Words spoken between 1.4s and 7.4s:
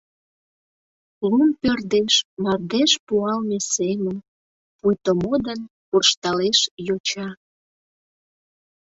пӧрдеш мардеж пуалме семын, пуйто модын куржталеш йоча.